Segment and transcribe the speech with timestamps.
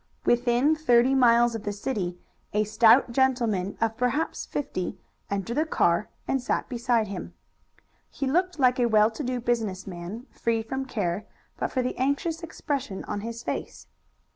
[0.25, 2.17] Within thirty miles of the city
[2.53, 4.97] a stout gentleman of perhaps fifty
[5.29, 7.35] entered the car and sat beside him.
[8.09, 11.27] He looked like a well to do business man, free from care,
[11.57, 13.85] but for the anxious expression on his face.